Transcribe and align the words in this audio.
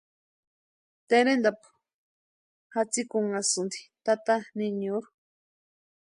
Terentapu 1.09 1.67
jasïkunhasïnti 2.73 3.81
tata 4.05 4.35
niñorhu. 4.57 5.09